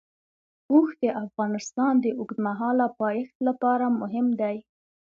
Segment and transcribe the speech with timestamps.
[0.71, 4.57] اوښ د افغانستان د اوږدمهاله پایښت لپاره مهم دی.